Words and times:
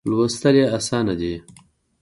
لوستل 0.09 0.55
یې 0.59 0.65
آسانه 0.77 1.13
دي. 1.19 1.33